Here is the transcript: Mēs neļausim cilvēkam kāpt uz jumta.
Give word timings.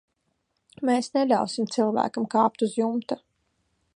Mēs 0.89 1.09
neļausim 1.17 1.69
cilvēkam 1.77 2.27
kāpt 2.37 2.67
uz 2.69 2.75
jumta. 2.83 3.21